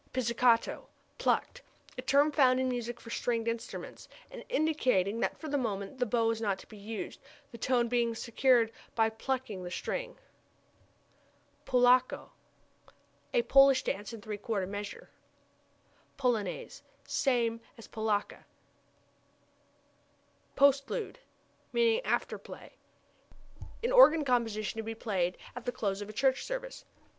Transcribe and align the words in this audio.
Pizzicato 0.13 0.87
plucked. 1.19 1.61
A 1.95 2.01
term 2.01 2.31
found 2.31 2.59
in 2.59 2.67
music 2.67 2.99
for 2.99 3.11
stringed 3.11 3.47
instruments, 3.47 4.09
and 4.31 4.43
indicating 4.49 5.19
that 5.19 5.37
for 5.37 5.47
the 5.47 5.59
moment 5.59 5.99
the 5.99 6.07
bow 6.07 6.31
is 6.31 6.41
not 6.41 6.57
to 6.57 6.65
be 6.67 6.75
used, 6.75 7.21
the 7.51 7.59
tone 7.59 7.87
being 7.87 8.15
secured 8.15 8.71
by 8.95 9.11
plucking 9.11 9.61
the 9.63 9.69
string. 9.69 10.17
Polacca 11.65 12.29
a 13.31 13.43
Polish 13.43 13.83
dance 13.83 14.11
in 14.11 14.21
three 14.21 14.39
quarter 14.39 14.65
measure. 14.65 15.11
Polonaise 16.17 16.81
same 17.05 17.61
as 17.77 17.85
polacca. 17.87 18.47
Postlude 20.55 21.19
(lit. 21.73 22.01
after 22.03 22.39
play) 22.39 22.73
an 23.83 23.91
organ 23.91 24.25
composition 24.25 24.79
to 24.79 24.83
be 24.83 24.95
played 24.95 25.37
at 25.55 25.65
the 25.65 25.71
close 25.71 26.01
of 26.01 26.09
a 26.09 26.13
church 26.13 26.43
service. 26.43 26.85